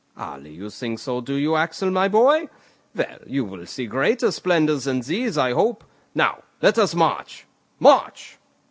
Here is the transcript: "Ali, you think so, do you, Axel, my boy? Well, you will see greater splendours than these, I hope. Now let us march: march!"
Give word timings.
"Ali, 0.17 0.49
you 0.49 0.71
think 0.71 0.97
so, 0.97 1.21
do 1.21 1.35
you, 1.35 1.55
Axel, 1.55 1.91
my 1.91 2.07
boy? 2.07 2.49
Well, 2.95 3.19
you 3.27 3.45
will 3.45 3.67
see 3.67 3.85
greater 3.85 4.31
splendours 4.31 4.85
than 4.85 5.01
these, 5.01 5.37
I 5.37 5.51
hope. 5.51 5.83
Now 6.15 6.41
let 6.59 6.79
us 6.79 6.95
march: 6.95 7.45
march!" 7.79 8.39